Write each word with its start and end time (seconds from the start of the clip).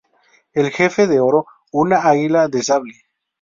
El 0.53 0.71
jefe 0.71 1.05
de 1.05 1.19
oro, 1.19 1.45
una 1.71 2.07
águila 2.09 2.47
de 2.47 2.63
sable.≫ 2.63 3.03